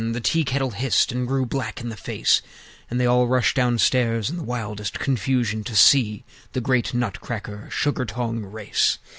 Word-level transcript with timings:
The 0.13 0.19
Tea 0.19 0.43
kettle 0.43 0.71
hissed, 0.71 1.11
and 1.11 1.27
grew 1.27 1.45
black 1.45 1.79
in 1.79 1.89
the 1.89 1.95
face; 1.95 2.41
And 2.89 2.99
they 2.99 3.05
all 3.05 3.27
rushed 3.27 3.55
downstairs 3.55 4.31
in 4.31 4.37
the 4.37 4.41
wildest 4.43 4.97
confusion 4.99 5.63
To 5.65 5.75
see 5.75 6.23
the 6.53 6.59
great 6.59 6.95
Nutcracker 6.95 7.69
Sugar 7.69 8.05
tong 8.05 8.43
race. 8.43 8.97